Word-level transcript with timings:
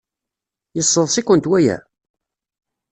Yesseḍs-ikent 0.75 1.49
waya? 1.51 1.77